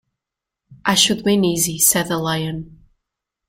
[0.83, 2.85] ‘I should win easy,’ said the Lion.